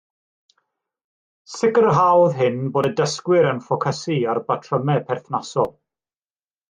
Sicrhaodd 1.55 2.33
hyn 2.39 2.57
bod 2.77 2.89
y 2.89 2.91
dysgwyr 3.01 3.49
yn 3.51 3.61
ffocysu 3.67 4.19
ar 4.35 4.41
batrymau 4.49 5.05
perthnasol 5.11 5.71